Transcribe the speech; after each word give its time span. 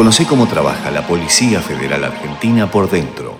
Conoce 0.00 0.24
cómo 0.24 0.48
trabaja 0.48 0.90
la 0.90 1.06
Policía 1.06 1.60
Federal 1.60 2.02
Argentina 2.04 2.70
por 2.70 2.90
dentro. 2.90 3.38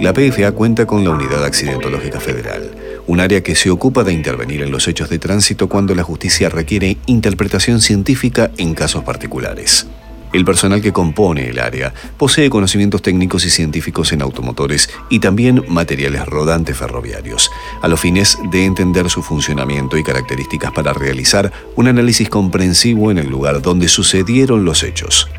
La 0.00 0.12
PFA 0.12 0.50
cuenta 0.50 0.86
con 0.86 1.04
la 1.04 1.10
Unidad 1.10 1.44
Accidentológica 1.44 2.18
Federal, 2.18 2.74
un 3.06 3.20
área 3.20 3.44
que 3.44 3.54
se 3.54 3.70
ocupa 3.70 4.02
de 4.02 4.12
intervenir 4.12 4.62
en 4.62 4.72
los 4.72 4.88
hechos 4.88 5.08
de 5.08 5.20
tránsito 5.20 5.68
cuando 5.68 5.94
la 5.94 6.02
justicia 6.02 6.48
requiere 6.48 6.96
interpretación 7.06 7.80
científica 7.80 8.50
en 8.56 8.74
casos 8.74 9.04
particulares. 9.04 9.86
El 10.32 10.44
personal 10.44 10.82
que 10.82 10.92
compone 10.92 11.48
el 11.48 11.60
área 11.60 11.94
posee 12.16 12.50
conocimientos 12.50 13.00
técnicos 13.00 13.44
y 13.44 13.50
científicos 13.50 14.12
en 14.12 14.22
automotores 14.22 14.90
y 15.10 15.20
también 15.20 15.64
materiales 15.68 16.26
rodantes 16.26 16.76
ferroviarios, 16.76 17.52
a 17.82 17.86
los 17.86 18.00
fines 18.00 18.36
de 18.50 18.64
entender 18.64 19.08
su 19.10 19.22
funcionamiento 19.22 19.96
y 19.96 20.02
características 20.02 20.72
para 20.72 20.92
realizar 20.92 21.52
un 21.76 21.86
análisis 21.86 22.28
comprensivo 22.28 23.12
en 23.12 23.18
el 23.18 23.28
lugar 23.28 23.62
donde 23.62 23.86
sucedieron 23.86 24.64
los 24.64 24.82
hechos. 24.82 25.30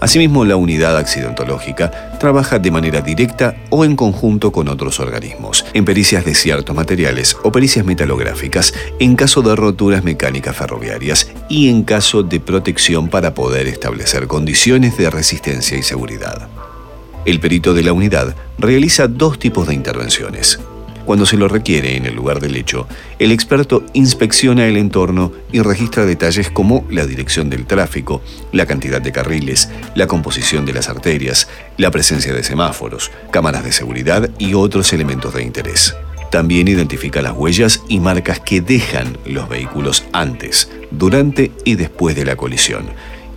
Asimismo, 0.00 0.44
la 0.44 0.56
unidad 0.56 0.96
accidentológica 0.96 2.18
trabaja 2.18 2.58
de 2.58 2.70
manera 2.70 3.00
directa 3.00 3.56
o 3.70 3.84
en 3.84 3.96
conjunto 3.96 4.52
con 4.52 4.68
otros 4.68 5.00
organismos, 5.00 5.64
en 5.74 5.84
pericias 5.84 6.24
de 6.24 6.34
ciertos 6.34 6.74
materiales 6.74 7.36
o 7.42 7.50
pericias 7.50 7.84
metalográficas, 7.84 8.74
en 9.00 9.16
caso 9.16 9.42
de 9.42 9.56
roturas 9.56 10.04
mecánicas 10.04 10.56
ferroviarias 10.56 11.30
y 11.48 11.68
en 11.68 11.82
caso 11.82 12.22
de 12.22 12.40
protección 12.40 13.08
para 13.08 13.34
poder 13.34 13.66
establecer 13.66 14.26
condiciones 14.26 14.96
de 14.96 15.10
resistencia 15.10 15.76
y 15.76 15.82
seguridad. 15.82 16.48
El 17.24 17.40
perito 17.40 17.74
de 17.74 17.82
la 17.82 17.92
unidad 17.92 18.34
realiza 18.58 19.08
dos 19.08 19.38
tipos 19.38 19.68
de 19.68 19.74
intervenciones 19.74 20.58
cuando 21.08 21.24
se 21.24 21.38
lo 21.38 21.48
requiere 21.48 21.96
en 21.96 22.04
el 22.04 22.14
lugar 22.14 22.38
del 22.38 22.54
hecho, 22.54 22.86
el 23.18 23.32
experto 23.32 23.82
inspecciona 23.94 24.66
el 24.66 24.76
entorno 24.76 25.32
y 25.50 25.60
registra 25.62 26.04
detalles 26.04 26.50
como 26.50 26.84
la 26.90 27.06
dirección 27.06 27.48
del 27.48 27.64
tráfico, 27.64 28.20
la 28.52 28.66
cantidad 28.66 29.00
de 29.00 29.10
carriles, 29.10 29.70
la 29.94 30.06
composición 30.06 30.66
de 30.66 30.74
las 30.74 30.90
arterias, 30.90 31.48
la 31.78 31.90
presencia 31.90 32.34
de 32.34 32.44
semáforos, 32.44 33.10
cámaras 33.30 33.64
de 33.64 33.72
seguridad 33.72 34.28
y 34.36 34.52
otros 34.52 34.92
elementos 34.92 35.32
de 35.32 35.44
interés. 35.44 35.96
También 36.30 36.68
identifica 36.68 37.22
las 37.22 37.32
huellas 37.32 37.80
y 37.88 38.00
marcas 38.00 38.40
que 38.40 38.60
dejan 38.60 39.16
los 39.24 39.48
vehículos 39.48 40.04
antes, 40.12 40.70
durante 40.90 41.52
y 41.64 41.76
después 41.76 42.16
de 42.16 42.26
la 42.26 42.36
colisión 42.36 42.84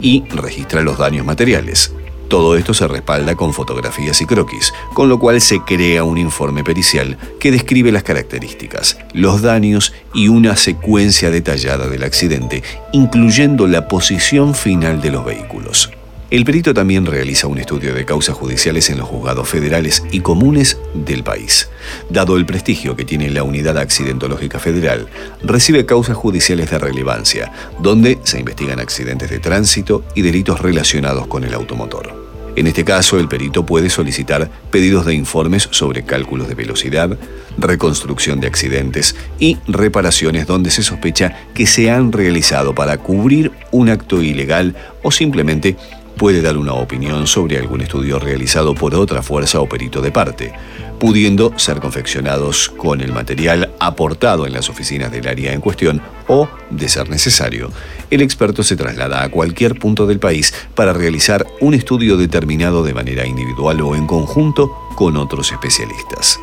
y 0.02 0.26
registra 0.28 0.82
los 0.82 0.98
daños 0.98 1.26
materiales, 1.26 1.94
todo 2.32 2.56
esto 2.56 2.74
se 2.74 2.88
respalda 2.88 3.36
con 3.36 3.54
fotografías 3.54 4.22
y 4.22 4.26
croquis, 4.26 4.74
con 4.94 5.10
lo 5.10 5.20
cual 5.20 5.42
se 5.42 5.60
crea 5.60 6.06
un 6.06 6.18
informe 6.18 6.64
pericial 6.64 7.18
que 7.42 7.52
describe 7.52 7.92
las 7.92 8.04
características, 8.04 8.98
los 9.12 9.42
daños 9.42 9.92
y 10.14 10.30
una 10.30 10.56
secuencia 10.56 11.30
detallada 11.30 11.90
del 11.90 12.04
accidente, 12.04 12.64
incluyendo 12.94 13.68
la 13.68 13.90
posición 13.90 14.56
final 14.56 15.02
de 15.02 15.12
los 15.12 15.26
vehículos. 15.26 15.92
El 16.32 16.46
perito 16.46 16.74
también 16.74 17.06
realiza 17.06 17.48
un 17.48 17.58
estudio 17.58 17.94
de 17.94 18.06
causas 18.06 18.36
judiciales 18.38 18.90
en 18.90 18.98
los 18.98 19.10
juzgados 19.10 19.50
federales 19.50 20.02
y 20.12 20.22
comunes 20.22 20.78
del 20.94 21.26
país. 21.26 21.68
Dado 22.10 22.38
el 22.38 22.46
prestigio 22.46 22.96
que 22.96 23.04
tiene 23.04 23.30
la 23.30 23.44
Unidad 23.44 23.78
Accidentológica 23.78 24.58
Federal, 24.58 25.10
recibe 25.44 25.86
causas 25.86 26.16
judiciales 26.16 26.72
de 26.72 26.80
relevancia, 26.80 27.52
donde 27.80 28.18
se 28.24 28.40
investigan 28.40 28.80
accidentes 28.80 29.30
de 29.30 29.40
tránsito 29.40 30.06
y 30.16 30.22
delitos 30.22 30.62
relacionados 30.62 31.28
con 31.28 31.44
el 31.44 31.54
automotor. 31.54 32.22
En 32.56 32.68
este 32.68 32.86
caso, 32.86 33.20
el 33.20 33.28
perito 33.28 33.66
puede 33.66 33.90
solicitar 33.90 34.50
pedidos 34.72 35.06
de 35.06 35.14
informes 35.14 35.68
sobre 35.72 36.04
cálculos 36.04 36.48
de 36.48 36.56
velocidad, 36.56 37.18
reconstrucción 37.58 38.40
de 38.40 38.48
accidentes 38.48 39.16
y 39.38 39.58
reparaciones 39.68 40.48
donde 40.48 40.72
se 40.72 40.84
sospecha 40.84 41.48
que 41.54 41.66
se 41.66 41.92
han 41.92 42.12
realizado 42.12 42.74
para 42.74 42.98
cubrir 42.98 43.52
un 43.72 43.90
acto 43.90 44.22
ilegal 44.22 44.76
o 45.02 45.12
simplemente 45.12 45.78
puede 46.22 46.44
dar 46.44 46.56
una 46.56 46.74
opinión 46.74 47.26
sobre 47.26 47.58
algún 47.58 47.82
estudio 47.82 48.20
realizado 48.20 48.76
por 48.76 48.94
otra 48.94 49.24
fuerza 49.24 49.60
o 49.60 49.68
perito 49.68 50.04
de 50.04 50.12
parte, 50.12 50.54
pudiendo 51.00 51.52
ser 51.58 51.80
confeccionados 51.80 52.70
con 52.70 53.02
el 53.02 53.12
material 53.12 53.72
aportado 53.80 54.46
en 54.46 54.54
las 54.54 54.70
oficinas 54.70 55.12
del 55.12 55.28
área 55.28 55.52
en 55.52 55.62
cuestión 55.62 56.00
o, 56.28 56.48
de 56.70 56.90
ser 56.90 57.10
necesario, 57.10 57.72
el 58.12 58.22
experto 58.22 58.62
se 58.62 58.76
traslada 58.76 59.24
a 59.24 59.30
cualquier 59.30 59.80
punto 59.80 60.06
del 60.06 60.20
país 60.20 60.54
para 60.76 60.94
realizar 60.94 61.44
un 61.60 61.74
estudio 61.74 62.18
determinado 62.18 62.84
de 62.84 62.94
manera 62.94 63.26
individual 63.26 63.82
o 63.82 63.96
en 63.96 64.06
conjunto 64.06 64.72
con 64.96 65.18
otros 65.18 65.52
especialistas. 65.52 66.40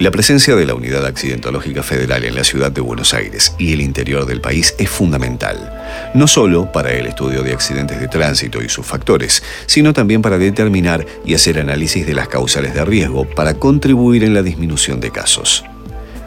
La 0.00 0.10
presencia 0.10 0.56
de 0.56 0.64
la 0.64 0.72
Unidad 0.72 1.04
Accidentológica 1.04 1.82
Federal 1.82 2.24
en 2.24 2.34
la 2.34 2.42
ciudad 2.42 2.72
de 2.72 2.80
Buenos 2.80 3.12
Aires 3.12 3.52
y 3.58 3.74
el 3.74 3.82
interior 3.82 4.24
del 4.24 4.40
país 4.40 4.74
es 4.78 4.88
fundamental, 4.88 6.10
no 6.14 6.26
solo 6.26 6.72
para 6.72 6.90
el 6.90 7.04
estudio 7.04 7.42
de 7.42 7.52
accidentes 7.52 8.00
de 8.00 8.08
tránsito 8.08 8.62
y 8.62 8.70
sus 8.70 8.86
factores, 8.86 9.42
sino 9.66 9.92
también 9.92 10.22
para 10.22 10.38
determinar 10.38 11.04
y 11.26 11.34
hacer 11.34 11.60
análisis 11.60 12.06
de 12.06 12.14
las 12.14 12.28
causales 12.28 12.72
de 12.72 12.82
riesgo 12.86 13.26
para 13.26 13.52
contribuir 13.52 14.24
en 14.24 14.32
la 14.32 14.42
disminución 14.42 15.00
de 15.00 15.10
casos. 15.10 15.66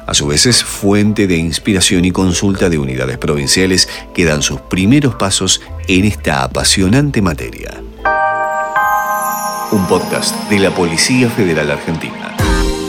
A 0.06 0.14
su 0.14 0.28
vez 0.28 0.46
es 0.46 0.64
fuente 0.64 1.26
de 1.26 1.38
inspiración 1.38 2.06
y 2.06 2.12
consulta 2.12 2.70
de 2.70 2.78
unidades 2.78 3.18
provinciales 3.18 3.90
que 4.14 4.24
dan 4.24 4.44
sus 4.44 4.62
primeros 4.62 5.16
pasos 5.16 5.62
en 5.88 6.06
esta 6.06 6.44
apasionante 6.44 7.24
materia. 7.24 7.82
Un 9.72 9.88
podcast 9.88 10.48
de 10.52 10.60
la 10.60 10.70
Policía 10.70 11.28
Federal 11.32 11.72
Argentina. 11.72 12.33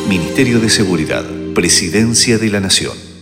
Ministerio 0.08 0.60
de 0.60 0.68
Seguridad, 0.68 1.24
Presidencia 1.54 2.36
de 2.36 2.50
la 2.50 2.60
Nación. 2.60 3.13